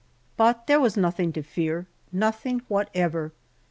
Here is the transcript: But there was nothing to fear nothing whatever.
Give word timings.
But 0.35 0.65
there 0.65 0.79
was 0.79 0.97
nothing 0.97 1.31
to 1.33 1.43
fear 1.43 1.85
nothing 2.11 2.63
whatever. 2.67 3.33